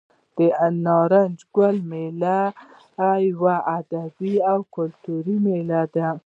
د 0.37 0.39
نارنج 0.85 1.37
ګل 1.55 1.77
میله 1.89 2.39
یوه 3.29 3.55
ادبي 3.79 4.33
او 4.51 4.59
کلتوري 4.75 5.35
میله 5.45 5.81
ده. 5.93 6.07